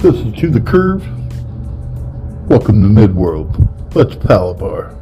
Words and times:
This 0.00 0.14
is 0.14 0.32
To 0.34 0.48
the 0.48 0.60
Curve. 0.60 1.04
Welcome 2.48 2.82
to 2.82 2.88
Midworld. 2.88 3.96
Let's 3.96 4.14
Palabar. 4.14 4.94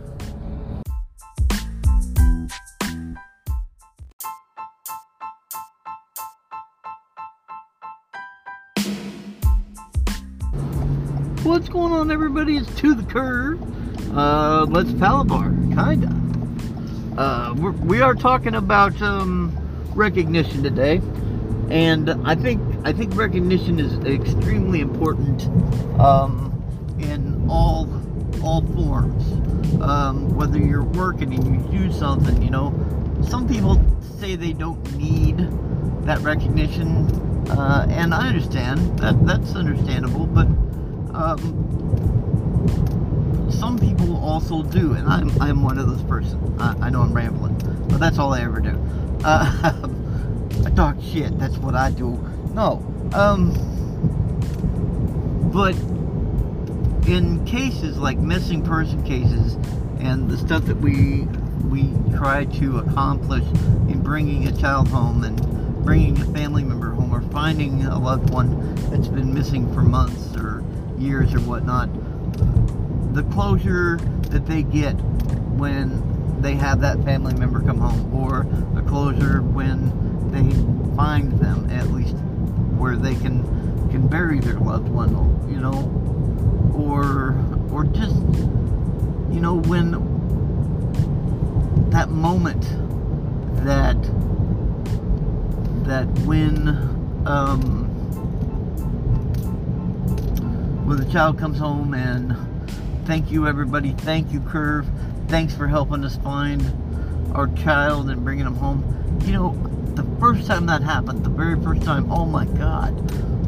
What's 11.43 11.69
going 11.69 11.93
on, 11.93 12.11
everybody? 12.11 12.57
It's 12.57 12.75
To 12.77 12.95
the 12.95 13.03
Curve. 13.03 13.61
Uh, 14.17 14.65
let's 14.65 14.95
Palabar, 14.95 15.51
kinda. 15.75 16.11
Uh, 17.19 17.55
we're, 17.59 17.73
we 17.73 18.01
are 18.01 18.15
talking 18.15 18.55
about 18.55 18.99
um, 19.03 19.55
recognition 19.95 20.63
today, 20.63 21.03
and 21.71 22.11
I 22.25 22.35
think 22.35 22.61
I 22.85 22.93
think 22.93 23.17
recognition 23.17 23.81
is 23.81 23.95
extremely 24.05 24.81
important 24.81 25.45
um, 26.01 26.53
in 26.99 27.47
all 27.49 27.89
all 28.43 28.63
forms. 28.75 29.25
Um, 29.83 30.35
whether 30.35 30.59
you're 30.59 30.85
working 30.85 31.35
and 31.35 31.45
you 31.47 31.79
do 31.79 31.93
something, 31.93 32.41
you 32.43 32.51
know, 32.51 32.73
some 33.29 33.49
people 33.49 33.81
say 34.21 34.37
they 34.37 34.53
don't 34.53 34.97
need 34.97 35.39
that 36.07 36.21
recognition, 36.21 37.11
uh, 37.51 37.87
and 37.91 38.15
I 38.15 38.29
understand 38.29 38.99
that 39.01 39.25
that's 39.27 39.55
understandable, 39.55 40.27
but 40.27 40.47
um, 41.15 41.67
some 43.51 43.79
people 43.79 44.17
also 44.19 44.63
do, 44.63 44.93
and 44.95 45.09
I'm, 45.09 45.31
I'm 45.43 45.63
one 45.63 45.79
of 45.79 45.89
those 45.89 46.03
persons. 46.05 46.61
I, 46.61 46.77
I 46.83 46.91
know 46.91 47.03
I'm 47.03 47.13
rambling, 47.13 47.57
but 47.89 47.99
that's 47.99 48.19
all 48.19 48.33
I 48.33 48.43
ever 48.43 48.61
do. 48.61 48.79
Uh, 49.25 49.89
Shit. 51.01 51.39
That's 51.39 51.57
what 51.57 51.75
I 51.75 51.91
do. 51.91 52.11
No, 52.53 52.85
um, 53.15 53.51
but 55.53 55.75
in 57.09 57.43
cases 57.47 57.97
like 57.97 58.19
missing 58.19 58.63
person 58.63 59.03
cases 59.03 59.55
and 60.01 60.29
the 60.29 60.37
stuff 60.37 60.67
that 60.67 60.77
we 60.77 61.23
we 61.71 61.95
try 62.15 62.45
to 62.45 62.79
accomplish 62.79 63.45
in 63.89 64.03
bringing 64.03 64.49
a 64.49 64.53
child 64.53 64.89
home 64.89 65.25
and 65.25 65.41
bringing 65.83 66.21
a 66.21 66.25
family 66.27 66.63
member 66.63 66.91
home 66.91 67.15
or 67.15 67.23
finding 67.31 67.85
a 67.85 67.99
loved 67.99 68.29
one 68.29 68.75
that's 68.91 69.09
been 69.09 69.33
missing 69.33 69.73
for 69.73 69.81
months 69.83 70.37
or 70.37 70.63
years 70.99 71.33
or 71.33 71.41
whatnot, 71.41 71.89
the 73.15 73.23
closure 73.33 73.97
that 74.31 74.47
they 74.47 74.63
get 74.63 74.93
when 75.57 76.03
they 76.43 76.55
have 76.55 76.81
that 76.83 77.03
family 77.05 77.33
member 77.35 77.63
come 77.63 77.79
home, 77.79 78.15
or 78.15 78.45
the 78.75 78.83
closure 78.87 79.41
when 79.41 80.06
they 80.33 80.97
find 80.97 81.33
them 81.41 81.71
at 81.71 81.89
least 81.89 82.17
where 82.79 82.97
they 82.97 83.15
can 83.15 83.43
can 83.91 84.07
bury 84.09 84.41
their 84.41 84.59
loved 84.59 84.89
one, 84.89 85.11
you 85.49 85.61
know, 85.61 85.91
or 86.75 87.37
or 87.71 87.85
just 87.85 88.17
you 89.33 89.41
know 89.41 89.61
when 89.67 89.93
that 91.91 92.11
moment 92.11 92.63
that 93.65 94.01
that 95.85 96.07
when 96.21 96.69
um, 97.27 97.85
when 100.87 100.99
the 100.99 101.11
child 101.13 101.39
comes 101.39 101.59
home 101.59 101.95
and 101.95 102.37
thank 103.07 103.31
you 103.31 103.47
everybody. 103.47 103.93
Thank 103.93 104.33
you 104.33 104.41
curve. 104.41 104.87
Thanks 105.29 105.55
for 105.55 105.67
helping 105.67 106.05
us 106.05 106.17
find 106.19 106.63
our 107.35 107.49
child 107.49 108.11
and 108.11 108.23
bringing 108.25 108.47
him 108.47 108.57
home. 108.57 109.21
You 109.25 109.33
know 109.33 109.76
the 109.97 110.07
first 110.21 110.47
time 110.47 110.67
that 110.67 110.83
happened 110.83 111.25
the 111.25 111.31
very 111.31 111.61
first 111.63 111.83
time 111.83 112.11
oh 112.13 112.25
my 112.25 112.45
god 112.45 112.95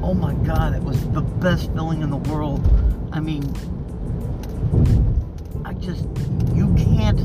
oh 0.02 0.14
my 0.14 0.32
god 0.44 0.74
it 0.74 0.82
was 0.82 1.00
the 1.10 1.20
best 1.20 1.70
feeling 1.72 2.02
in 2.02 2.10
the 2.10 2.16
world 2.16 2.60
i 3.12 3.20
mean 3.20 3.42
i 5.64 5.72
just 5.74 6.06
you 6.54 6.74
can't 6.74 7.20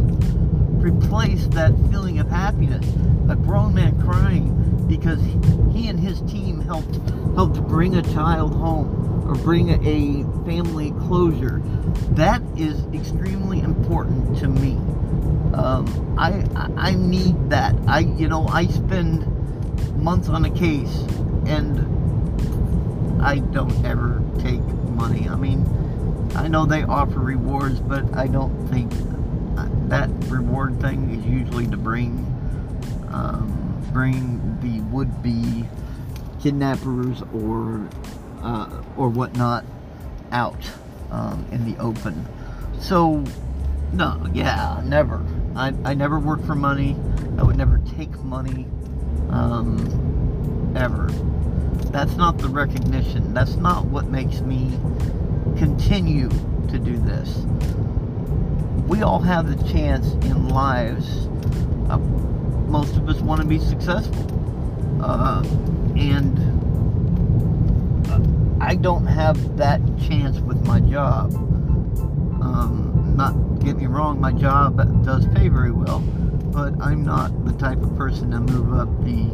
replace 0.83 1.47
that 1.47 1.71
feeling 1.89 2.19
of 2.19 2.29
happiness 2.29 2.85
a 3.29 3.35
grown 3.35 3.73
man 3.73 3.99
crying 4.01 4.85
because 4.87 5.21
he 5.73 5.87
and 5.87 5.99
his 5.99 6.21
team 6.21 6.59
helped 6.59 6.95
helped 7.35 7.65
bring 7.67 7.95
a 7.95 8.01
child 8.13 8.53
home 8.53 9.03
or 9.27 9.35
bring 9.35 9.69
a 9.69 10.23
family 10.45 10.91
closure. 11.07 11.61
That 12.11 12.41
is 12.57 12.85
extremely 12.93 13.61
important 13.61 14.37
to 14.39 14.47
me. 14.47 14.77
Um, 15.53 16.15
I, 16.17 16.45
I 16.77 16.95
need 16.95 17.49
that. 17.49 17.75
I 17.87 17.99
you 17.99 18.27
know 18.27 18.47
I 18.47 18.67
spend 18.67 19.27
months 19.97 20.29
on 20.29 20.45
a 20.45 20.49
case 20.49 20.95
and 21.47 21.79
I 23.21 23.39
don't 23.39 23.85
ever 23.85 24.21
take 24.39 24.61
money. 24.61 25.29
I 25.29 25.35
mean, 25.35 25.65
I 26.35 26.47
know 26.47 26.65
they 26.65 26.83
offer 26.83 27.19
rewards, 27.19 27.79
but 27.79 28.13
I 28.15 28.27
don't 28.27 28.67
think 28.67 28.91
that 29.93 30.09
reward 30.27 30.81
thing 30.81 31.11
is 31.11 31.25
usually 31.25 31.67
to 31.67 31.77
bring 31.77 32.17
um, 33.11 33.79
bring 33.93 34.57
the 34.61 34.81
would-be 34.93 35.65
kidnappers 36.41 37.21
or 37.33 37.87
uh, 38.41 38.81
or 38.97 39.09
whatnot 39.09 39.63
out 40.31 40.59
um, 41.11 41.45
in 41.51 41.71
the 41.71 41.79
open. 41.79 42.25
So, 42.79 43.23
no, 43.93 44.27
yeah, 44.33 44.81
never. 44.83 45.23
I, 45.55 45.73
I 45.83 45.93
never 45.93 46.19
work 46.19 46.43
for 46.45 46.55
money. 46.55 46.95
I 47.37 47.43
would 47.43 47.57
never 47.57 47.79
take 47.95 48.11
money, 48.23 48.65
um, 49.29 50.73
ever. 50.75 51.07
That's 51.91 52.15
not 52.15 52.37
the 52.39 52.49
recognition. 52.49 53.33
That's 53.33 53.55
not 53.55 53.85
what 53.85 54.07
makes 54.07 54.41
me 54.41 54.71
continue 55.57 56.29
to 56.69 56.79
do 56.79 56.97
this. 56.97 57.45
We 58.87 59.03
all 59.03 59.19
have 59.19 59.47
the 59.47 59.71
chance 59.71 60.13
in 60.25 60.49
lives. 60.49 61.27
Uh, 61.89 61.99
most 62.67 62.95
of 62.97 63.07
us 63.07 63.21
want 63.21 63.41
to 63.41 63.47
be 63.47 63.59
successful. 63.59 64.27
Uh, 65.03 65.43
and 65.95 66.39
I 68.61 68.75
don't 68.75 69.05
have 69.05 69.57
that 69.57 69.81
chance 69.99 70.39
with 70.39 70.65
my 70.65 70.79
job. 70.79 71.33
Um, 72.41 73.02
not 73.15 73.33
get 73.59 73.77
me 73.77 73.85
wrong, 73.87 74.19
my 74.19 74.31
job 74.31 74.77
does 75.05 75.27
pay 75.27 75.47
very 75.47 75.71
well, 75.71 75.99
but 75.99 76.73
I'm 76.81 77.03
not 77.03 77.45
the 77.45 77.53
type 77.53 77.81
of 77.81 77.95
person 77.97 78.31
to 78.31 78.39
move 78.39 78.73
up 78.73 78.89
the 79.03 79.31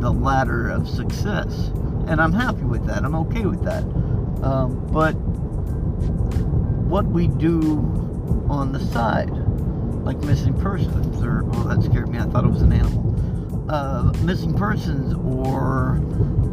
the 0.00 0.10
ladder 0.10 0.68
of 0.68 0.88
success, 0.88 1.70
and 2.06 2.20
I'm 2.20 2.32
happy 2.32 2.64
with 2.64 2.86
that. 2.86 3.04
I'm 3.04 3.14
okay 3.14 3.46
with 3.46 3.64
that. 3.64 3.82
Um, 4.44 4.86
but 4.92 5.12
what 6.84 7.06
we 7.06 7.26
do 7.26 7.78
on 8.48 8.72
the 8.72 8.80
side, 8.80 9.30
like 10.04 10.18
missing 10.18 10.54
persons, 10.54 11.22
or 11.22 11.42
oh, 11.54 11.68
that 11.68 11.82
scared 11.82 12.08
me. 12.08 12.18
I 12.18 12.24
thought 12.24 12.44
it 12.44 12.50
was 12.50 12.62
an 12.62 12.72
animal. 12.72 13.66
Uh, 13.68 14.12
missing 14.22 14.54
persons, 14.54 15.14
or 15.14 16.00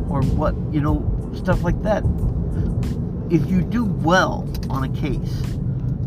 or 0.09 0.21
what 0.35 0.55
you 0.71 0.81
know 0.81 1.05
stuff 1.35 1.63
like 1.63 1.81
that. 1.83 2.03
If 3.29 3.49
you 3.49 3.61
do 3.61 3.85
well 3.85 4.47
on 4.69 4.83
a 4.83 4.89
case, 4.89 5.41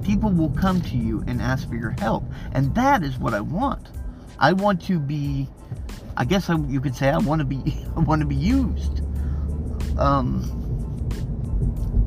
people 0.05 0.31
will 0.31 0.51
come 0.51 0.81
to 0.83 0.97
you 0.97 1.25
and 1.27 1.41
ask 1.41 1.69
for 1.69 1.77
your 1.77 1.91
help. 1.91 2.25
And 2.53 2.75
that 2.75 3.03
is 3.03 3.19
what 3.19 3.35
I 3.35 3.41
want. 3.41 3.89
I 4.39 4.53
want 4.53 4.83
to 4.83 4.99
be, 4.99 5.49
I 6.17 6.25
guess 6.25 6.51
I, 6.51 6.57
you 6.57 6.81
could 6.81 6.95
say 6.95 7.09
I 7.09 7.19
want 7.19 7.41
to 7.41 7.45
be, 7.45 7.85
I 7.97 8.01
want 8.01 8.21
to 8.21 8.27
be 8.27 8.35
used. 8.37 9.01
Um, 9.99 10.61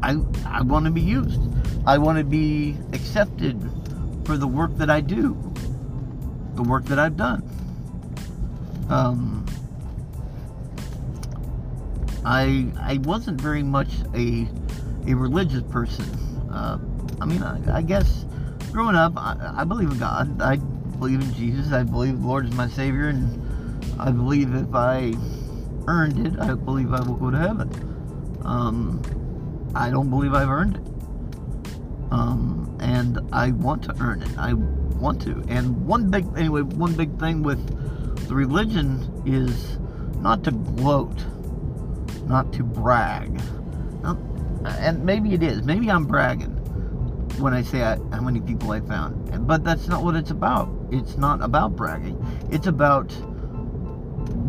I, 0.03 0.17
I 0.45 0.61
want 0.61 0.85
to 0.85 0.91
be 0.91 1.01
used. 1.01 1.41
I 1.85 1.97
want 1.97 2.17
to 2.17 2.23
be 2.23 2.77
accepted 2.93 3.59
for 4.25 4.37
the 4.37 4.47
work 4.47 4.75
that 4.75 4.89
I 4.89 5.01
do, 5.01 5.35
the 6.55 6.63
work 6.63 6.85
that 6.85 6.99
I've 6.99 7.17
done. 7.17 7.43
Um, 8.89 9.45
I 12.25 12.67
I 12.77 12.97
wasn't 13.03 13.39
very 13.39 13.63
much 13.63 13.87
a 14.13 14.47
a 15.07 15.13
religious 15.13 15.63
person. 15.63 16.05
Uh, 16.51 16.77
I 17.21 17.25
mean, 17.25 17.43
I, 17.43 17.77
I, 17.77 17.81
guess 17.81 18.25
growing 18.71 18.95
up, 18.95 19.13
I, 19.15 19.53
I, 19.57 19.63
believe 19.63 19.91
in 19.91 19.97
God. 19.97 20.41
I 20.41 20.57
believe 20.57 21.21
in 21.21 21.33
Jesus. 21.33 21.71
I 21.71 21.83
believe 21.83 22.21
the 22.21 22.27
Lord 22.27 22.45
is 22.45 22.53
my 22.53 22.67
Savior, 22.67 23.09
and 23.09 23.99
I 23.99 24.11
believe 24.11 24.53
if 24.55 24.73
I 24.73 25.13
earned 25.87 26.25
it, 26.25 26.39
I 26.39 26.53
believe 26.53 26.93
I 26.93 27.01
will 27.01 27.15
go 27.15 27.31
to 27.31 27.37
heaven. 27.37 27.69
Um, 28.43 29.01
I 29.75 29.89
don't 29.89 30.09
believe 30.09 30.33
I've 30.33 30.49
earned 30.49 30.75
it, 30.75 32.11
um, 32.11 32.77
and 32.79 33.19
I 33.31 33.51
want 33.51 33.83
to 33.83 33.95
earn 33.99 34.21
it. 34.21 34.37
I 34.37 34.53
want 34.53 35.21
to. 35.23 35.43
And 35.47 35.85
one 35.85 36.09
big, 36.09 36.25
anyway, 36.37 36.61
one 36.61 36.93
big 36.93 37.19
thing 37.19 37.43
with 37.43 38.27
the 38.27 38.35
religion 38.35 39.23
is 39.25 39.77
not 40.19 40.43
to 40.45 40.51
gloat 40.51 41.23
not 42.27 42.51
to 42.53 42.63
brag. 42.63 43.39
And 44.65 45.03
maybe 45.05 45.33
it 45.33 45.41
is. 45.41 45.63
Maybe 45.63 45.89
I'm 45.89 46.05
bragging 46.05 46.56
when 47.39 47.53
I 47.53 47.61
say 47.61 47.83
I, 47.83 47.95
how 48.11 48.21
many 48.21 48.41
people 48.41 48.71
I 48.71 48.79
found. 48.81 49.47
But 49.47 49.63
that's 49.63 49.87
not 49.87 50.03
what 50.03 50.15
it's 50.15 50.31
about. 50.31 50.69
It's 50.91 51.17
not 51.17 51.41
about 51.41 51.75
bragging. 51.75 52.17
It's 52.51 52.67
about 52.67 53.09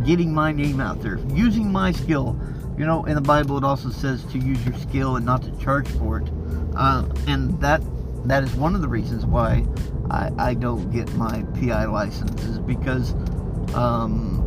getting 0.05 0.33
my 0.33 0.53
name 0.53 0.81
out 0.81 1.01
there, 1.03 1.19
using 1.35 1.71
my 1.73 1.93
skill 1.93 2.39
You 2.79 2.87
know, 2.87 3.05
in 3.07 3.17
the 3.17 3.21
Bible, 3.21 3.59
it 3.59 3.65
also 3.65 3.91
says 3.91 4.25
to 4.27 4.39
use 4.39 4.65
your 4.65 4.75
skill 4.77 5.17
and 5.17 5.27
not 5.27 5.43
to 5.43 5.51
charge 5.59 5.89
for 5.89 6.19
it, 6.19 6.31
uh, 6.77 7.09
and 7.27 7.61
that 7.61 7.83
that 8.25 8.45
is 8.45 8.55
one 8.55 8.77
of 8.77 8.83
the 8.83 8.89
reasons 8.89 9.27
why 9.27 9.67
I, 10.11 10.31
I 10.39 10.55
don't 10.55 10.89
get 10.93 11.13
my 11.15 11.43
PI 11.59 11.87
license 11.87 12.41
is 12.45 12.61
because 12.61 13.15
um, 13.75 14.39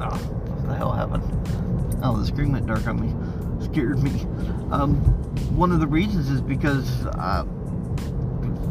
oh, 0.00 0.16
what 0.16 0.66
the 0.66 0.74
hell 0.74 0.92
happened? 0.92 1.22
Oh, 2.02 2.16
the 2.16 2.24
screen 2.26 2.52
went 2.52 2.66
dark 2.66 2.86
on 2.86 2.98
me, 2.98 3.12
scared 3.64 4.02
me. 4.02 4.20
Um, 4.70 4.94
one 5.56 5.72
of 5.72 5.80
the 5.80 5.86
reasons 5.86 6.30
is 6.30 6.40
because 6.40 7.06
uh, 7.06 7.44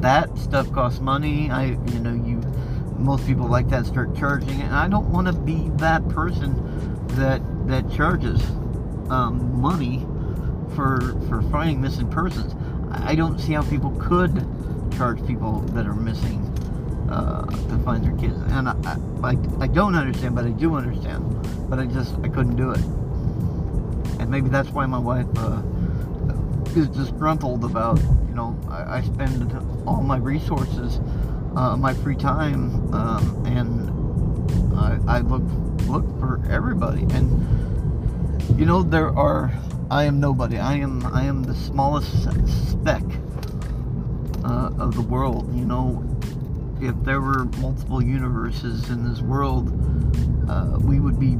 that 0.01 0.37
stuff 0.37 0.71
costs 0.71 0.99
money. 0.99 1.49
I, 1.49 1.65
you 1.65 1.99
know, 1.99 2.13
you 2.13 2.41
most 2.97 3.25
people 3.25 3.47
like 3.47 3.69
that 3.69 3.85
start 3.85 4.15
charging, 4.15 4.61
and 4.61 4.73
I 4.73 4.87
don't 4.87 5.09
want 5.11 5.27
to 5.27 5.33
be 5.33 5.69
that 5.75 6.07
person 6.09 6.53
that 7.15 7.41
that 7.67 7.91
charges 7.91 8.41
um, 9.09 9.59
money 9.59 10.05
for 10.75 11.17
for 11.27 11.41
finding 11.51 11.81
missing 11.81 12.09
persons. 12.09 12.55
I 12.91 13.15
don't 13.15 13.39
see 13.39 13.53
how 13.53 13.63
people 13.63 13.91
could 13.99 14.45
charge 14.95 15.25
people 15.25 15.61
that 15.73 15.87
are 15.87 15.95
missing 15.95 16.39
uh, 17.09 17.45
to 17.45 17.77
find 17.79 18.03
their 18.03 18.15
kids, 18.17 18.39
and 18.51 18.69
I, 18.69 18.97
I 19.23 19.37
I 19.59 19.67
don't 19.67 19.95
understand, 19.95 20.35
but 20.35 20.45
I 20.45 20.51
do 20.51 20.75
understand, 20.75 21.69
but 21.69 21.79
I 21.79 21.85
just 21.85 22.15
I 22.23 22.29
couldn't 22.29 22.55
do 22.55 22.71
it, 22.71 22.83
and 24.19 24.29
maybe 24.29 24.49
that's 24.49 24.69
why 24.69 24.85
my 24.85 24.97
wife 24.97 25.27
uh, 25.37 25.61
is 26.75 26.87
disgruntled 26.89 27.63
about 27.63 27.99
you 28.27 28.35
know 28.35 28.59
I, 28.69 28.97
I 28.97 29.01
spend 29.01 29.53
all 29.87 30.01
my 30.01 30.17
resources, 30.17 30.99
uh, 31.55 31.77
my 31.77 31.93
free 31.93 32.15
time, 32.15 32.93
um, 32.93 33.45
and 33.45 34.77
I, 34.77 35.17
I 35.17 35.19
look 35.19 35.43
look 35.87 36.05
for 36.19 36.41
everybody, 36.49 37.03
and 37.13 37.29
you 38.59 38.65
know 38.65 38.83
there 38.83 39.15
are 39.17 39.51
I 39.91 40.05
am 40.05 40.19
nobody. 40.19 40.57
I 40.57 40.75
am 40.75 41.05
I 41.05 41.23
am 41.23 41.43
the 41.43 41.55
smallest 41.55 42.23
speck 42.71 43.03
uh, 44.43 44.71
of 44.79 44.95
the 44.95 45.01
world. 45.01 45.55
You 45.55 45.65
know, 45.65 46.03
if 46.81 46.95
there 47.03 47.21
were 47.21 47.45
multiple 47.59 48.03
universes 48.03 48.89
in 48.89 49.07
this 49.07 49.21
world, 49.21 49.69
uh, 50.49 50.79
we 50.79 50.99
would 50.99 51.19
be 51.19 51.37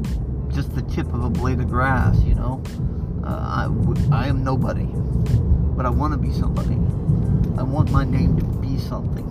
just 0.53 0.73
the 0.75 0.81
tip 0.83 1.07
of 1.13 1.23
a 1.23 1.29
blade 1.29 1.59
of 1.59 1.69
grass. 1.69 2.17
You 2.23 2.35
know, 2.35 2.63
uh, 3.25 3.67
I, 4.11 4.25
I 4.25 4.27
am 4.27 4.43
nobody, 4.43 4.87
but 5.75 5.85
I 5.85 5.89
want 5.89 6.13
to 6.13 6.17
be 6.17 6.31
somebody. 6.31 6.75
I 7.57 7.63
want 7.63 7.91
my 7.91 8.03
name 8.03 8.37
to 8.37 8.45
be 8.45 8.77
something. 8.77 9.27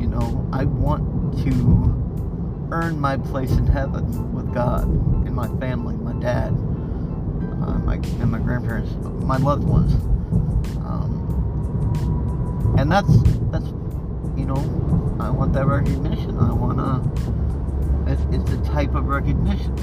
You 0.00 0.08
know, 0.08 0.48
I 0.52 0.64
want 0.64 1.38
to 1.44 2.70
earn 2.70 2.98
my 3.00 3.16
place 3.16 3.52
in 3.52 3.66
heaven 3.66 4.32
with 4.32 4.52
God 4.52 4.84
and 4.84 5.34
my 5.34 5.48
family, 5.58 5.96
my 5.96 6.12
dad, 6.20 6.48
uh, 6.48 7.78
my 7.84 7.94
and 7.94 8.30
my 8.30 8.38
grandparents, 8.38 8.92
my 9.22 9.36
loved 9.36 9.64
ones. 9.64 9.94
Um, 10.84 12.74
and 12.78 12.90
that's 12.90 13.22
that's 13.50 13.66
you 14.36 14.44
know, 14.44 15.16
I 15.20 15.30
want 15.30 15.52
that 15.54 15.66
recognition. 15.66 16.38
I 16.38 16.52
want 16.52 16.78
to. 16.78 17.45
It's, 18.32 18.50
the 18.50 18.62
type 18.64 18.94
of 18.94 19.06
recognition. 19.06 19.76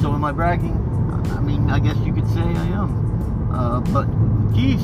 So 0.00 0.12
am 0.12 0.24
I 0.24 0.32
bragging? 0.32 0.76
I 1.30 1.40
mean, 1.40 1.70
I 1.70 1.78
guess 1.78 1.96
you 1.98 2.12
could 2.12 2.28
say 2.28 2.40
I 2.40 2.66
am. 2.66 3.52
Uh, 3.52 3.80
but 3.80 4.06
geez, 4.54 4.82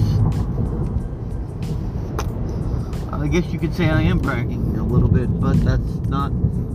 I 3.13 3.27
guess 3.27 3.53
you 3.53 3.59
could 3.59 3.75
say 3.75 3.89
I 3.89 4.03
am 4.03 4.19
bragging 4.19 4.77
a 4.79 4.85
little 4.85 5.09
bit, 5.09 5.41
but 5.41 5.55
that's 5.65 6.09
not 6.09 6.31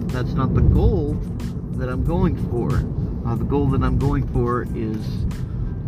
that's 0.10 0.34
not 0.34 0.54
the 0.54 0.62
goal 0.62 1.14
that 1.78 1.90
I'm 1.90 2.04
going 2.04 2.36
for. 2.50 2.70
Uh, 3.26 3.36
the 3.36 3.46
goal 3.46 3.68
that 3.68 3.84
I'm 3.84 3.98
going 3.98 4.28
for 4.28 4.64
is 4.76 5.26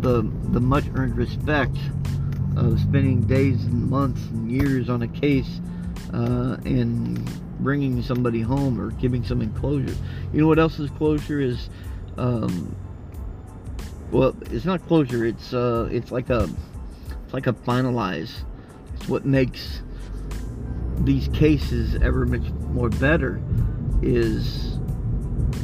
the 0.00 0.22
the 0.50 0.60
much 0.60 0.84
earned 0.94 1.16
respect 1.16 1.76
of 2.56 2.80
spending 2.80 3.22
days 3.22 3.64
and 3.64 3.88
months 3.90 4.20
and 4.30 4.50
years 4.50 4.88
on 4.88 5.02
a 5.02 5.08
case 5.08 5.60
uh, 6.12 6.56
and 6.64 7.18
bringing 7.60 8.02
somebody 8.02 8.40
home 8.40 8.80
or 8.80 8.90
giving 8.92 9.24
some 9.24 9.52
closure. 9.54 9.94
You 10.32 10.40
know 10.40 10.46
what 10.46 10.58
else 10.58 10.78
is 10.78 10.90
closure 10.90 11.40
is? 11.40 11.68
Um, 12.16 12.74
well, 14.10 14.36
it's 14.50 14.64
not 14.64 14.86
closure. 14.86 15.24
It's 15.24 15.52
uh, 15.52 15.88
it's 15.90 16.10
like 16.10 16.30
a 16.30 16.48
it's 17.24 17.34
like 17.34 17.46
a 17.46 17.52
finalize. 17.52 18.44
It's 18.94 19.08
what 19.08 19.24
makes 19.24 19.82
these 20.98 21.28
cases 21.28 21.94
ever 21.96 22.24
much 22.24 22.48
more 22.72 22.88
better 22.88 23.42
is 24.02 24.78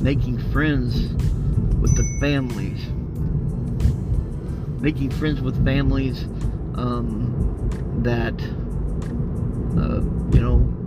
making 0.01 0.39
friends 0.53 1.13
with 1.81 1.97
the 1.97 2.19
families 2.21 2.91
making 4.83 5.11
friends 5.11 5.41
with 5.41 5.65
families 5.65 6.25
um, 6.75 7.31
that 8.03 8.35
uh, 9.79 10.01
you 10.35 10.41
know 10.41 10.82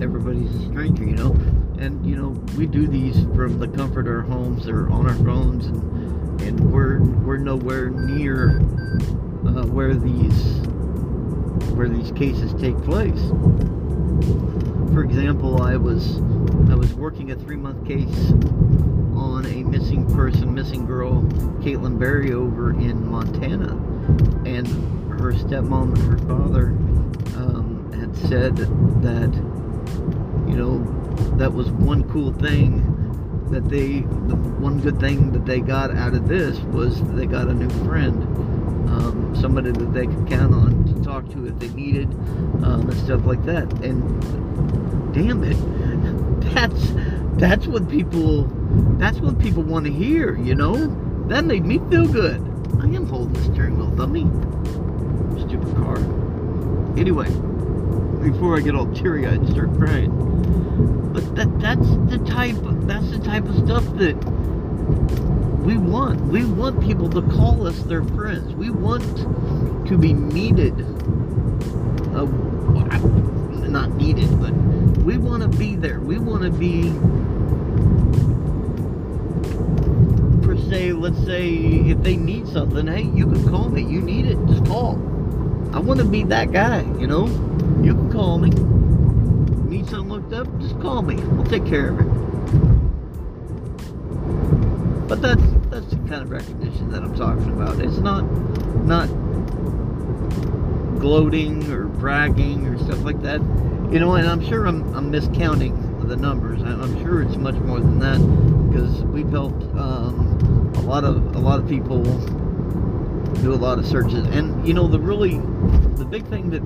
everybody's 0.00 0.54
a 0.54 0.62
stranger 0.66 1.04
you 1.04 1.14
know 1.14 1.32
and 1.78 2.04
you 2.06 2.16
know 2.16 2.28
we 2.56 2.66
do 2.66 2.86
these 2.86 3.24
from 3.34 3.58
the 3.58 3.68
comfort 3.68 4.06
of 4.06 4.14
our 4.14 4.22
homes 4.22 4.68
or 4.68 4.90
on 4.90 5.06
our 5.06 5.16
phones 5.24 5.66
and, 5.66 6.40
and 6.42 6.72
we're 6.72 7.00
we're 7.24 7.36
nowhere 7.36 7.90
near 7.90 8.60
uh, 8.60 9.64
where 9.66 9.94
these 9.94 10.58
where 11.74 11.88
these 11.88 12.12
cases 12.12 12.52
take 12.60 12.76
place 12.84 13.30
for 14.92 15.02
example 15.02 15.62
I 15.62 15.76
was 15.76 16.18
I 16.70 16.74
was 16.74 16.92
working 16.94 17.30
a 17.30 17.36
three-month 17.36 17.86
case 17.86 18.32
on 19.16 19.46
a 19.46 19.64
missing 19.64 20.06
person, 20.14 20.54
missing 20.54 20.86
girl, 20.86 21.22
Caitlin 21.60 21.98
Berry, 21.98 22.32
over 22.32 22.70
in 22.70 23.06
Montana. 23.06 23.72
And 24.46 24.66
her 25.18 25.32
stepmom 25.32 25.94
and 25.94 25.98
her 25.98 26.18
father 26.26 26.68
um, 27.36 27.92
had 27.92 28.16
said 28.16 28.56
that, 29.02 29.55
you 30.48 30.56
know, 30.56 30.78
that 31.36 31.52
was 31.52 31.70
one 31.70 32.08
cool 32.10 32.32
thing 32.32 32.92
that 33.50 33.68
they, 33.68 34.00
the 34.00 34.36
one 34.58 34.80
good 34.80 34.98
thing 34.98 35.32
that 35.32 35.46
they 35.46 35.60
got 35.60 35.94
out 35.94 36.14
of 36.14 36.28
this 36.28 36.58
was 36.60 37.02
they 37.12 37.26
got 37.26 37.48
a 37.48 37.54
new 37.54 37.70
friend. 37.86 38.22
Um, 38.88 39.36
somebody 39.40 39.72
that 39.72 39.92
they 39.92 40.06
could 40.06 40.28
count 40.28 40.54
on 40.54 40.84
to 40.84 41.04
talk 41.04 41.28
to 41.30 41.46
if 41.46 41.58
they 41.58 41.68
needed 41.70 42.08
um, 42.64 42.88
and 42.88 42.94
stuff 42.94 43.24
like 43.24 43.44
that. 43.44 43.70
And 43.82 44.02
damn 45.12 45.44
it, 45.44 45.56
that's 46.54 46.92
that's 47.38 47.66
what 47.66 47.88
people 47.88 48.44
that's 48.98 49.18
what 49.18 49.38
people 49.38 49.62
want 49.62 49.86
to 49.86 49.92
hear, 49.92 50.36
you 50.36 50.54
know? 50.54 50.74
That 51.28 51.44
made 51.44 51.64
me 51.64 51.78
feel 51.90 52.06
good. 52.06 52.40
I 52.80 52.84
am 52.84 53.06
holding 53.06 53.32
the 53.32 53.42
steering 53.52 53.76
wheel, 53.76 53.90
dummy. 53.90 54.22
Stupid 55.46 55.74
car. 55.76 55.96
Anyway, 56.96 57.28
before 58.22 58.56
I 58.56 58.60
get 58.60 58.74
all 58.74 58.90
teary-eyed 58.92 59.34
and 59.34 59.48
start 59.50 59.76
crying. 59.76 60.35
But 61.12 61.34
that 61.36 61.60
that's 61.60 61.88
the 62.10 62.18
type 62.28 62.56
that's 62.86 63.10
the 63.10 63.18
type 63.18 63.44
of 63.44 63.56
stuff 63.56 63.84
that 63.96 64.16
we 65.64 65.76
want. 65.76 66.20
We 66.26 66.44
want 66.44 66.80
people 66.80 67.08
to 67.10 67.22
call 67.22 67.66
us 67.66 67.78
their 67.82 68.04
friends. 68.04 68.54
We 68.54 68.70
want 68.70 69.16
to 69.88 69.98
be 69.98 70.12
needed. 70.12 70.74
Uh, 72.14 72.24
not 73.68 73.94
needed, 73.94 74.30
but 74.40 74.52
we 75.04 75.18
want 75.18 75.42
to 75.42 75.48
be 75.58 75.76
there. 75.76 76.00
We 76.00 76.18
want 76.18 76.42
to 76.44 76.50
be 76.50 76.92
say, 80.68 80.92
let's 80.92 81.18
say, 81.24 81.48
if 81.54 82.02
they 82.02 82.16
need 82.16 82.48
something, 82.48 82.86
hey, 82.86 83.02
you 83.02 83.26
can 83.26 83.48
call 83.48 83.68
me. 83.68 83.82
You 83.82 84.00
need 84.00 84.26
it, 84.26 84.36
just 84.46 84.64
call. 84.66 84.94
I 85.72 85.78
want 85.78 86.00
to 86.00 86.06
be 86.06 86.24
that 86.24 86.52
guy, 86.52 86.82
you 86.98 87.06
know? 87.06 87.26
You 87.82 87.94
can 87.94 88.10
call 88.10 88.38
me. 88.38 88.50
Need 89.68 89.88
something 89.88 90.15
looked 90.26 90.48
up, 90.48 90.60
just 90.60 90.80
call 90.80 91.02
me. 91.02 91.16
I'll 91.38 91.44
take 91.44 91.66
care 91.66 91.90
of 91.90 92.00
it. 92.00 92.06
But 95.08 95.22
that's 95.22 95.42
that's 95.70 95.86
the 95.86 95.96
kind 96.08 96.22
of 96.22 96.30
recognition 96.30 96.90
that 96.90 97.02
I'm 97.02 97.14
talking 97.14 97.52
about. 97.52 97.78
It's 97.80 97.98
not 97.98 98.22
not 98.84 99.06
gloating 100.98 101.70
or 101.70 101.84
bragging 101.86 102.66
or 102.66 102.78
stuff 102.78 103.02
like 103.04 103.22
that. 103.22 103.40
You 103.92 104.00
know, 104.00 104.14
and 104.14 104.26
I'm 104.28 104.44
sure 104.44 104.66
I'm, 104.66 104.92
I'm 104.94 105.12
miscounting 105.12 106.08
the 106.08 106.16
numbers. 106.16 106.60
I'm 106.62 107.00
sure 107.02 107.22
it's 107.22 107.36
much 107.36 107.54
more 107.56 107.78
than 107.78 108.00
that 108.00 108.18
because 108.68 109.02
we've 109.04 109.30
helped 109.30 109.62
um, 109.76 110.72
a 110.76 110.80
lot 110.80 111.04
of 111.04 111.36
a 111.36 111.38
lot 111.38 111.60
of 111.60 111.68
people 111.68 112.02
do 113.42 113.54
a 113.54 113.54
lot 113.54 113.78
of 113.78 113.86
searches. 113.86 114.26
And 114.28 114.66
you 114.66 114.74
know, 114.74 114.88
the 114.88 114.98
really 114.98 115.38
the 115.94 116.04
big 116.04 116.26
thing 116.26 116.50
that 116.50 116.62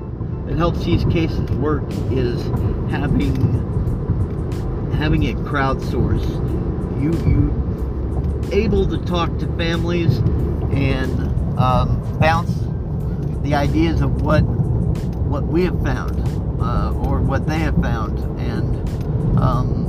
that 0.50 0.56
helps 0.56 0.84
these 0.84 1.04
cases 1.04 1.48
work 1.52 1.84
is 2.10 2.42
having 2.90 3.36
having 4.94 5.22
it 5.22 5.36
crowdsourced. 5.36 6.28
You 7.00 7.12
you 7.24 8.50
able 8.52 8.84
to 8.88 8.98
talk 8.98 9.38
to 9.38 9.46
families 9.56 10.18
and 10.72 11.20
um, 11.56 12.18
bounce 12.18 12.52
the 13.42 13.54
ideas 13.54 14.00
of 14.00 14.22
what 14.22 14.40
what 14.40 15.44
we 15.46 15.62
have 15.64 15.80
found 15.84 16.18
uh, 16.60 16.92
or 16.94 17.20
what 17.20 17.46
they 17.46 17.58
have 17.60 17.76
found 17.76 18.18
and 18.40 19.38
um, 19.38 19.86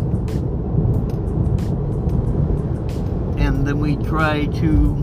and 3.39 3.65
then 3.65 3.79
we 3.79 3.95
try 3.95 4.45
to 4.45 4.93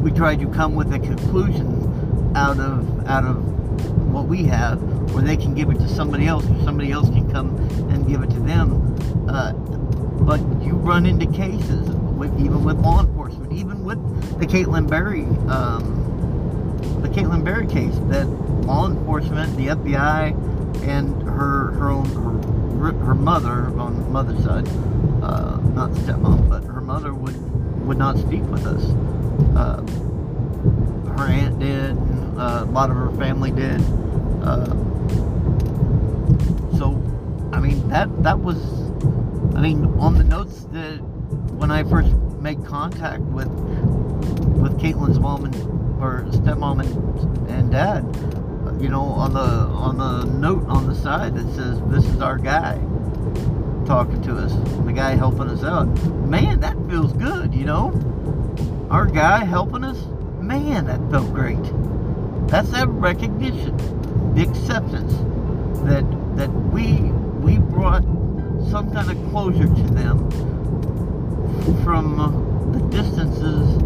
we 0.00 0.10
try 0.10 0.34
to 0.34 0.48
come 0.48 0.74
with 0.74 0.90
a 0.94 0.98
conclusion 0.98 2.32
out 2.34 2.58
of 2.58 3.06
out 3.06 3.24
of 3.24 3.57
what 3.80 4.26
we 4.26 4.44
have, 4.44 4.82
where 5.12 5.22
they 5.22 5.36
can 5.36 5.54
give 5.54 5.70
it 5.70 5.78
to 5.78 5.88
somebody 5.88 6.26
else, 6.26 6.44
or 6.44 6.62
somebody 6.64 6.92
else 6.92 7.08
can 7.08 7.30
come 7.30 7.56
and 7.90 8.06
give 8.06 8.22
it 8.22 8.30
to 8.30 8.40
them. 8.40 8.96
Uh, 9.28 9.52
but 10.24 10.40
you 10.62 10.72
run 10.72 11.06
into 11.06 11.26
cases, 11.26 11.88
with, 12.18 12.38
even 12.40 12.64
with 12.64 12.76
law 12.78 13.00
enforcement, 13.00 13.52
even 13.52 13.84
with 13.84 13.98
the 14.40 14.46
Caitlin 14.46 14.88
Berry, 14.88 15.22
um, 15.48 17.02
the 17.02 17.08
Caitlin 17.08 17.44
Berry 17.44 17.66
case, 17.66 17.94
that 18.08 18.26
law 18.66 18.86
enforcement, 18.86 19.56
the 19.56 19.68
FBI, 19.68 20.34
and 20.84 21.22
her 21.22 21.72
her 21.72 21.90
own 21.90 22.06
her, 22.80 22.92
her 23.04 23.14
mother 23.14 23.66
on 23.78 23.96
the 23.96 24.08
mother's 24.08 24.42
side, 24.44 24.68
uh, 25.22 25.58
not 25.74 25.90
stepmom, 25.90 26.48
but 26.48 26.64
her 26.64 26.80
mother 26.80 27.14
would 27.14 27.36
would 27.86 27.98
not 27.98 28.18
speak 28.18 28.42
with 28.42 28.66
us. 28.66 28.84
Uh, 29.56 29.80
her 31.16 31.26
aunt 31.26 31.58
did, 31.58 31.96
uh, 32.38 32.64
a 32.64 32.70
lot 32.70 32.90
of 32.90 32.96
her 32.96 33.10
family 33.16 33.50
did. 33.50 33.80
Uh, 34.42 34.66
so, 36.78 37.02
I 37.52 37.60
mean, 37.60 37.88
that 37.88 38.22
that 38.22 38.38
was, 38.38 38.58
I 39.56 39.60
mean, 39.60 39.84
on 39.98 40.16
the 40.16 40.24
notes 40.24 40.64
that 40.72 41.02
when 41.58 41.70
I 41.70 41.82
first 41.82 42.12
made 42.40 42.64
contact 42.64 43.22
with 43.22 43.48
with 43.48 44.78
Caitlin's 44.78 45.18
mom 45.18 45.44
and 45.44 45.54
or 46.00 46.22
stepmom 46.30 46.80
and, 46.80 47.50
and 47.50 47.72
dad, 47.72 48.04
you 48.80 48.88
know, 48.88 49.02
on 49.02 49.34
the 49.34 49.40
on 49.40 49.98
the 49.98 50.24
note 50.38 50.64
on 50.68 50.86
the 50.86 50.94
side 50.94 51.34
that 51.34 51.54
says 51.54 51.80
this 51.88 52.04
is 52.04 52.20
our 52.20 52.38
guy 52.38 52.78
talking 53.84 54.22
to 54.22 54.36
us, 54.36 54.52
the 54.84 54.92
guy 54.92 55.16
helping 55.16 55.48
us 55.48 55.64
out. 55.64 55.86
Man, 56.26 56.60
that 56.60 56.76
feels 56.88 57.12
good, 57.14 57.54
you 57.54 57.64
know. 57.64 57.92
Our 58.90 59.06
guy 59.06 59.44
helping 59.44 59.82
us, 59.82 60.04
man, 60.40 60.86
that 60.86 61.00
felt 61.10 61.32
great. 61.32 61.58
That's 62.48 62.70
that 62.70 62.88
recognition, 62.88 63.76
the 64.34 64.42
acceptance 64.42 65.12
that 65.84 66.04
that 66.36 66.48
we 66.72 66.94
we 67.44 67.58
brought 67.58 68.02
some 68.70 68.90
kind 68.92 69.10
of 69.10 69.30
closure 69.30 69.66
to 69.66 69.82
them 69.94 70.30
from 71.84 72.72
the 72.72 72.80
distances 72.88 73.82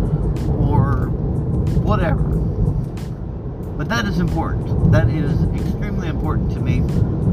or 0.48 1.08
whatever. 1.82 2.22
But 3.76 3.88
that 3.88 4.06
is 4.06 4.20
important. 4.20 4.92
That 4.92 5.08
is 5.08 5.42
extremely 5.60 6.08
important 6.08 6.52
to 6.52 6.60
me. 6.60 6.82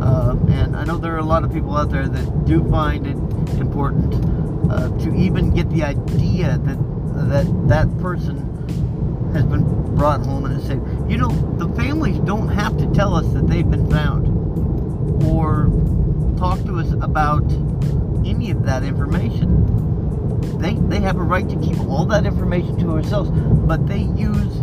Uh, 0.01 0.35
and 0.49 0.75
I 0.75 0.83
know 0.83 0.97
there 0.97 1.13
are 1.13 1.19
a 1.19 1.23
lot 1.23 1.43
of 1.43 1.53
people 1.53 1.75
out 1.77 1.91
there 1.91 2.07
that 2.07 2.45
do 2.45 2.67
find 2.71 3.05
it 3.05 3.17
important 3.59 4.15
uh, 4.71 4.89
to 4.99 5.15
even 5.15 5.53
get 5.53 5.69
the 5.69 5.83
idea 5.83 6.57
that 6.57 6.77
that 7.29 7.67
that 7.67 7.97
person 7.99 8.37
has 9.33 9.43
been 9.43 9.63
brought 9.95 10.21
home 10.21 10.45
and 10.45 10.59
is 10.59 10.65
safe. 10.65 10.79
You 11.09 11.17
know, 11.17 11.29
the 11.57 11.67
families 11.69 12.19
don't 12.19 12.49
have 12.49 12.77
to 12.77 12.85
tell 12.93 13.15
us 13.15 13.25
that 13.33 13.47
they've 13.47 13.69
been 13.69 13.89
found 13.89 14.27
or 15.25 15.65
talk 16.37 16.63
to 16.65 16.79
us 16.79 16.91
about 17.01 17.43
any 18.25 18.51
of 18.51 18.63
that 18.65 18.83
information. 18.83 20.59
They, 20.59 20.75
they 20.75 20.99
have 20.99 21.17
a 21.17 21.23
right 21.23 21.49
to 21.49 21.59
keep 21.61 21.79
all 21.79 22.05
that 22.05 22.27
information 22.27 22.77
to 22.79 22.91
ourselves, 22.91 23.31
but 23.31 23.87
they 23.87 24.01
use 24.01 24.53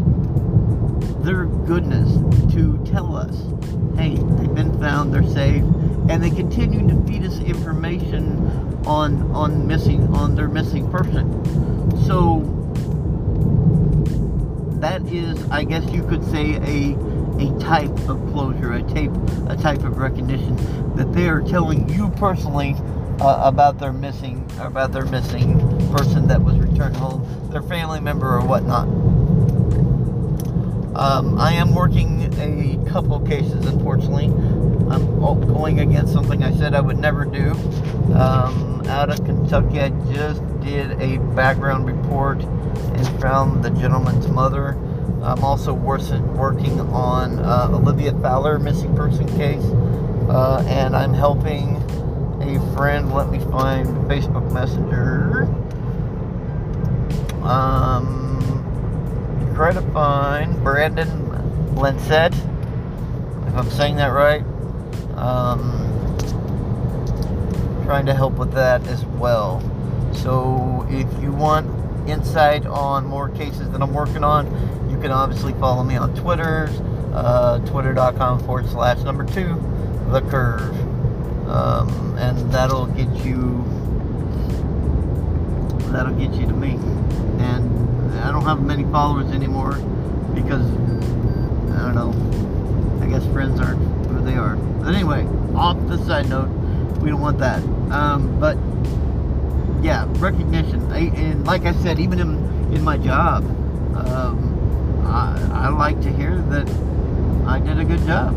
their 1.24 1.46
goodness 1.46 2.12
to 2.54 2.80
tell 2.86 3.16
us, 3.16 3.36
hey, 3.98 4.14
they've 4.14 4.54
been 4.54 4.78
found, 4.78 5.12
they're 5.12 5.26
safe, 5.26 5.64
and 6.08 6.22
they 6.22 6.30
continue 6.30 6.86
to 6.86 6.94
feed 7.06 7.24
us 7.24 7.40
information 7.40 8.84
on 8.86 9.32
on 9.32 9.66
missing 9.66 10.14
on 10.14 10.36
their 10.36 10.46
missing 10.46 10.88
person. 10.92 11.26
So 12.04 12.55
that 14.80 15.02
is, 15.06 15.42
I 15.50 15.64
guess 15.64 15.84
you 15.90 16.02
could 16.04 16.24
say, 16.30 16.54
a 16.56 16.96
a 17.38 17.58
type 17.60 17.90
of 18.08 18.18
closure, 18.32 18.72
a 18.72 18.82
type 18.82 19.10
a 19.48 19.56
type 19.56 19.84
of 19.84 19.98
recognition 19.98 20.56
that 20.96 21.12
they 21.12 21.28
are 21.28 21.42
telling 21.42 21.88
you 21.88 22.08
personally 22.10 22.74
uh, 23.20 23.40
about 23.42 23.78
their 23.78 23.92
missing 23.92 24.48
about 24.58 24.92
their 24.92 25.04
missing 25.06 25.58
person 25.92 26.28
that 26.28 26.42
was 26.42 26.56
returned 26.58 26.96
home, 26.96 27.50
their 27.50 27.62
family 27.62 28.00
member 28.00 28.26
or 28.26 28.44
whatnot. 28.44 28.88
Um, 30.96 31.38
I 31.38 31.52
am 31.52 31.74
working 31.74 32.22
a 32.40 32.85
couple 32.96 33.20
cases, 33.20 33.66
unfortunately. 33.66 34.24
I'm 34.90 35.20
going 35.20 35.80
against 35.80 36.14
something 36.14 36.42
I 36.42 36.50
said 36.56 36.74
I 36.74 36.80
would 36.80 36.96
never 36.96 37.26
do. 37.26 37.50
Um, 38.14 38.82
out 38.86 39.10
of 39.10 39.22
Kentucky, 39.26 39.80
I 39.80 39.90
just 40.14 40.40
did 40.60 40.92
a 41.02 41.18
background 41.34 41.84
report 41.84 42.40
and 42.40 43.20
found 43.20 43.62
the 43.62 43.68
gentleman's 43.68 44.28
mother. 44.28 44.78
I'm 45.22 45.44
also 45.44 45.74
working 45.74 46.80
on 46.80 47.38
uh, 47.40 47.68
Olivia 47.70 48.12
Fowler 48.22 48.58
missing 48.58 48.96
person 48.96 49.26
case, 49.36 49.64
uh, 50.30 50.64
and 50.66 50.96
I'm 50.96 51.12
helping 51.12 51.76
a 52.40 52.74
friend. 52.74 53.12
Let 53.12 53.28
me 53.28 53.40
find 53.40 53.88
Facebook 54.08 54.50
Messenger. 54.54 55.42
Um, 57.46 58.40
try 59.54 59.74
to 59.74 59.82
find 59.92 60.64
Brandon 60.64 61.26
if 61.76 62.55
I'm 63.56 63.70
saying 63.70 63.96
that 63.96 64.08
right. 64.08 64.42
Um, 65.16 65.72
trying 67.84 68.04
to 68.04 68.14
help 68.14 68.34
with 68.34 68.52
that 68.52 68.86
as 68.86 69.02
well. 69.04 69.62
So 70.12 70.86
if 70.90 71.06
you 71.22 71.32
want 71.32 71.66
insight 72.06 72.66
on 72.66 73.06
more 73.06 73.30
cases 73.30 73.70
that 73.70 73.80
I'm 73.80 73.94
working 73.94 74.22
on, 74.24 74.46
you 74.90 74.98
can 75.00 75.10
obviously 75.10 75.54
follow 75.54 75.82
me 75.84 75.96
on 75.96 76.14
Twitter, 76.14 76.68
uh, 77.14 77.58
twitter.com 77.60 78.40
forward 78.40 78.68
slash 78.68 78.98
number 79.04 79.24
two, 79.24 79.54
the 80.10 80.20
curve. 80.28 80.74
Um, 81.48 82.14
and 82.18 82.52
that'll 82.52 82.86
get 82.88 83.08
you, 83.24 83.64
that'll 85.92 86.14
get 86.14 86.34
you 86.34 86.46
to 86.46 86.52
me. 86.52 86.72
And 87.38 88.12
I 88.20 88.30
don't 88.32 88.44
have 88.44 88.62
many 88.62 88.84
followers 88.84 89.30
anymore 89.32 89.76
because, 90.34 90.66
I 91.72 91.82
don't 91.82 91.94
know, 91.94 92.12
I 93.00 93.06
guess 93.06 93.26
friends 93.32 93.60
aren't 93.60 93.80
who 94.08 94.24
they 94.24 94.36
are. 94.36 94.56
But 94.56 94.94
anyway, 94.94 95.26
off 95.54 95.76
the 95.88 95.98
side 96.06 96.28
note, 96.28 96.48
we 97.00 97.10
don't 97.10 97.20
want 97.20 97.38
that. 97.38 97.62
Um, 97.90 98.38
but 98.40 98.56
yeah, 99.84 100.06
recognition. 100.18 100.90
I, 100.90 101.10
and 101.16 101.46
like 101.46 101.64
I 101.64 101.72
said, 101.74 101.98
even 102.00 102.18
in, 102.18 102.74
in 102.74 102.82
my 102.82 102.96
job, 102.98 103.44
um, 103.96 105.04
I, 105.06 105.66
I 105.66 105.68
like 105.68 106.00
to 106.02 106.12
hear 106.12 106.36
that 106.50 106.68
I 107.46 107.60
did 107.60 107.78
a 107.78 107.84
good 107.84 108.04
job. 108.06 108.34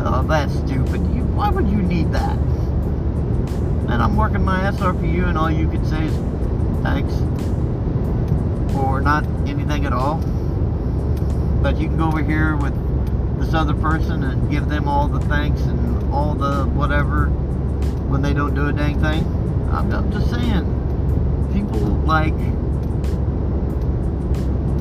Oh, 0.00 0.24
that's 0.28 0.52
stupid. 0.54 1.00
You, 1.14 1.24
why 1.34 1.48
would 1.48 1.68
you 1.68 1.82
need 1.82 2.12
that? 2.12 2.38
And 3.88 4.02
I'm 4.02 4.16
working 4.16 4.44
my 4.44 4.60
ass 4.60 4.80
off 4.80 4.98
for 4.98 5.06
you, 5.06 5.24
and 5.24 5.36
all 5.36 5.50
you 5.50 5.68
can 5.68 5.84
say 5.86 6.04
is 6.04 6.14
thanks. 6.82 7.14
Or 8.76 9.00
not 9.00 9.24
anything 9.48 9.86
at 9.86 9.92
all. 9.92 10.18
But 11.62 11.78
you 11.78 11.88
can 11.88 11.96
go 11.96 12.08
over 12.08 12.22
here 12.22 12.56
with 12.56 12.74
this 13.44 13.54
other 13.54 13.74
person 13.74 14.22
and 14.24 14.50
give 14.50 14.68
them 14.68 14.88
all 14.88 15.06
the 15.06 15.20
thanks 15.26 15.60
and 15.62 16.12
all 16.12 16.34
the 16.34 16.64
whatever 16.68 17.26
when 18.08 18.22
they 18.22 18.32
don't 18.32 18.54
do 18.54 18.68
a 18.68 18.72
dang 18.72 18.98
thing. 19.00 19.22
I'm, 19.70 19.92
I'm 19.92 20.10
just 20.10 20.30
saying, 20.30 20.64
people 21.52 21.78
like 22.06 22.32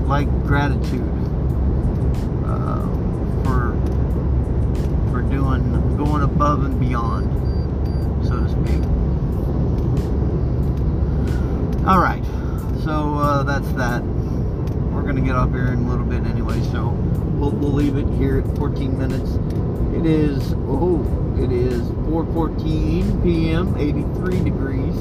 like 0.08 0.30
gratitude 0.46 1.02
uh, 2.46 2.86
for 3.44 3.76
for 5.12 5.22
doing 5.24 5.98
going 5.98 6.24
above 6.24 6.64
and 6.64 6.80
beyond, 6.80 7.26
so 8.26 8.40
to 8.40 8.50
speak. 8.50 8.82
All 11.86 12.00
right, 12.00 12.24
so 12.84 13.16
uh, 13.16 13.44
that's 13.44 13.70
that. 13.74 14.02
We're 14.94 15.04
gonna 15.04 15.22
get 15.22 15.36
off 15.36 15.52
here 15.52 15.74
in 15.74 15.80
a 15.80 15.90
little 15.90 16.06
bit 16.06 16.24
anyway, 16.26 16.62
so 16.72 16.98
we'll 17.44 17.52
we'll 17.52 17.72
leave 17.74 17.98
it 17.98 18.08
here 18.18 18.40
at 18.40 18.58
14 18.58 18.98
minutes. 18.98 19.32
It 19.96 20.06
is 20.06 20.54
oh, 20.68 21.04
it 21.38 21.52
is 21.52 21.82
4:14 22.08 23.24
p.m. 23.24 23.76
83 23.78 24.44
degrees 24.44 24.96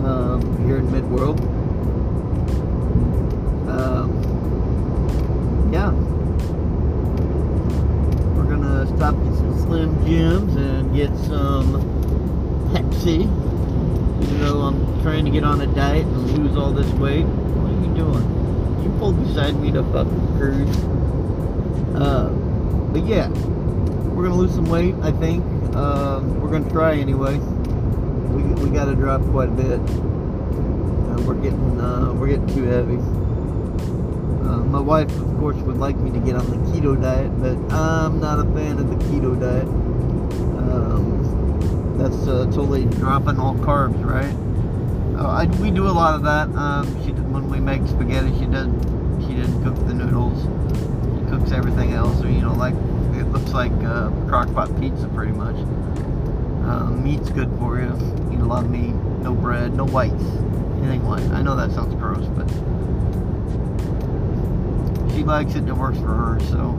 um, 0.00 0.40
here 0.66 0.78
in 0.78 0.86
Midworld. 0.88 1.38
Um, 3.68 4.10
yeah, 5.72 5.90
we're 8.34 8.48
gonna 8.48 8.86
stop 8.96 9.14
at 9.14 9.36
some 9.36 9.58
Slim 9.60 10.06
Jims 10.06 10.56
and 10.56 10.94
get 10.94 11.14
some 11.26 11.82
Pepsi. 12.72 13.22
Even 14.22 14.40
though 14.40 14.62
I'm 14.62 15.02
trying 15.02 15.24
to 15.26 15.30
get 15.30 15.44
on 15.44 15.60
a 15.60 15.66
diet 15.66 16.06
and 16.06 16.38
lose 16.38 16.56
all 16.56 16.72
this 16.72 16.90
weight, 16.94 17.24
what 17.24 17.72
are 17.72 17.86
you 17.86 17.94
doing? 17.94 18.82
You 18.82 18.90
pulled 18.98 19.22
beside 19.22 19.54
me 19.56 19.70
to 19.72 19.82
fucking 19.84 20.38
cruise. 20.38 20.97
Uh, 21.98 22.28
but 22.92 23.04
yeah, 23.04 23.28
we're 24.14 24.22
gonna 24.22 24.36
lose 24.36 24.54
some 24.54 24.66
weight. 24.66 24.94
I 25.02 25.10
think 25.10 25.44
um, 25.74 26.40
we're 26.40 26.50
gonna 26.50 26.70
try 26.70 26.94
anyway. 26.94 27.38
We 27.38 28.42
we 28.62 28.70
got 28.70 28.84
to 28.84 28.94
drop 28.94 29.20
quite 29.30 29.48
a 29.48 29.52
bit. 29.52 29.80
Uh, 29.80 31.22
we're 31.22 31.34
getting 31.42 31.80
uh, 31.80 32.12
we're 32.12 32.28
getting 32.28 32.46
too 32.54 32.64
heavy. 32.64 32.98
Uh, 34.46 34.58
my 34.64 34.78
wife, 34.80 35.10
of 35.10 35.38
course, 35.38 35.56
would 35.56 35.78
like 35.78 35.96
me 35.96 36.12
to 36.12 36.20
get 36.20 36.36
on 36.36 36.48
the 36.50 36.56
keto 36.70 37.00
diet, 37.00 37.32
but 37.40 37.56
I'm 37.74 38.20
not 38.20 38.38
a 38.38 38.44
fan 38.54 38.78
of 38.78 38.88
the 38.90 38.96
keto 39.06 39.38
diet. 39.38 39.66
Um, 40.58 41.96
that's 41.98 42.28
uh, 42.28 42.44
totally 42.46 42.84
dropping 42.84 43.40
all 43.40 43.56
carbs, 43.56 44.04
right? 44.04 44.34
Uh, 45.18 45.28
I, 45.28 45.46
we 45.60 45.72
do 45.72 45.88
a 45.88 45.90
lot 45.90 46.14
of 46.14 46.22
that. 46.22 46.48
Um, 46.56 46.86
she 47.04 47.10
when 47.10 47.50
we 47.50 47.58
make 47.58 47.86
spaghetti, 47.88 48.30
she 48.38 48.46
does 48.46 48.68
she 49.26 49.34
didn't 49.34 49.64
cook 49.64 49.74
the 49.88 49.94
noodles. 49.94 50.46
Cooks 51.38 51.52
everything 51.52 51.92
else, 51.92 52.22
or 52.22 52.30
you 52.30 52.40
know, 52.40 52.52
like 52.54 52.74
it 53.14 53.24
looks 53.30 53.52
like 53.52 53.70
uh, 53.72 54.10
crockpot 54.26 54.78
pizza, 54.80 55.06
pretty 55.08 55.32
much. 55.32 55.54
Um, 56.66 57.02
meat's 57.02 57.30
good 57.30 57.48
for 57.58 57.78
you. 57.78 57.94
Eat 58.32 58.40
a 58.40 58.44
lot 58.44 58.64
of 58.64 58.70
meat, 58.70 58.94
no 59.22 59.34
bread, 59.34 59.74
no 59.74 59.86
whites, 59.86 60.14
anything 60.14 61.06
white. 61.06 61.22
I 61.30 61.42
know 61.42 61.54
that 61.54 61.70
sounds 61.70 61.94
gross, 61.94 62.26
but 62.26 62.48
she 65.14 65.22
likes 65.22 65.52
it 65.54 65.58
and 65.58 65.68
it 65.68 65.74
works 65.74 65.98
for 65.98 66.14
her. 66.14 66.40
So 66.50 66.76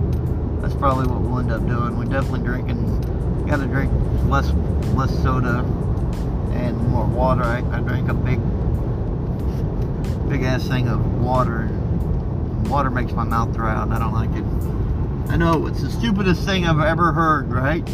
that's 0.61 0.75
probably 0.75 1.07
what 1.07 1.21
we'll 1.21 1.39
end 1.39 1.51
up 1.51 1.65
doing. 1.65 1.97
We're 1.97 2.05
definitely 2.05 2.41
drinking. 2.41 3.45
Got 3.47 3.57
to 3.57 3.65
drink 3.65 3.91
less 4.25 4.51
less 4.93 5.11
soda 5.23 5.59
and 6.53 6.77
more 6.89 7.05
water. 7.05 7.43
I, 7.43 7.59
I 7.59 7.79
drank 7.79 8.09
a 8.09 8.13
big 8.13 8.39
big 10.29 10.43
ass 10.43 10.67
thing 10.67 10.89
of 10.89 11.21
water. 11.21 11.68
Water 12.69 12.91
makes 12.91 13.11
my 13.13 13.23
mouth 13.23 13.53
dry 13.53 13.81
and 13.81 13.93
I 13.93 13.99
don't 13.99 14.13
like 14.13 14.29
it. 14.29 15.31
I 15.31 15.37
know 15.37 15.65
it's 15.67 15.81
the 15.81 15.89
stupidest 15.89 16.45
thing 16.45 16.65
I've 16.65 16.79
ever 16.79 17.11
heard, 17.11 17.51
right? 17.51 17.87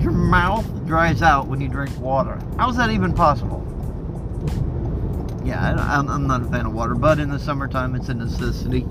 Your 0.00 0.12
mouth 0.12 0.66
dries 0.86 1.22
out 1.22 1.46
when 1.46 1.60
you 1.60 1.68
drink 1.68 1.96
water. 1.98 2.40
How's 2.56 2.76
that 2.78 2.90
even 2.90 3.12
possible? 3.12 3.64
Yeah, 5.44 5.76
I, 5.78 5.98
am 5.98 6.26
not 6.26 6.42
a 6.42 6.44
fan 6.46 6.66
of 6.66 6.72
water, 6.72 6.94
but 6.94 7.18
in 7.18 7.30
the 7.30 7.38
summertime 7.38 7.94
it's 7.94 8.08
a 8.08 8.14
necessity 8.14 8.86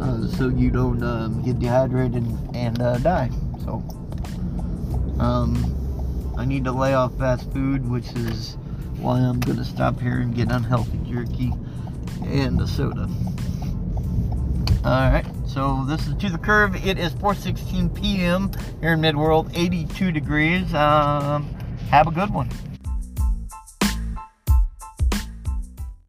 uh, 0.00 0.26
so 0.26 0.48
you 0.48 0.70
don't 0.70 1.02
um, 1.02 1.42
get 1.42 1.58
dehydrated 1.58 2.22
and, 2.22 2.56
and 2.56 2.82
uh, 2.82 2.98
die. 2.98 3.30
So, 3.64 3.84
um, 5.18 6.34
I 6.36 6.44
need 6.44 6.64
to 6.64 6.72
lay 6.72 6.94
off 6.94 7.16
fast 7.18 7.50
food, 7.52 7.88
which 7.88 8.10
is 8.12 8.56
why 8.98 9.18
I'm 9.18 9.40
going 9.40 9.58
to 9.58 9.64
stop 9.64 10.00
here 10.00 10.18
and 10.18 10.34
get 10.34 10.50
unhealthy 10.50 10.98
jerky 11.08 11.52
and 12.24 12.60
a 12.60 12.66
soda. 12.66 13.08
Alright, 14.84 15.26
so 15.46 15.84
this 15.86 16.08
is 16.08 16.14
To 16.16 16.28
The 16.28 16.38
Curve. 16.38 16.74
It 16.84 16.98
is 16.98 17.12
4.16 17.12 17.94
p.m. 17.94 18.50
here 18.80 18.94
in 18.94 19.00
Midworld, 19.00 19.56
82 19.56 20.10
degrees. 20.10 20.74
Um, 20.74 21.44
have 21.88 22.08
a 22.08 22.10
good 22.10 22.34
one. 22.34 22.50